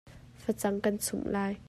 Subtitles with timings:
[0.43, 1.53] Facang kan chumh lai.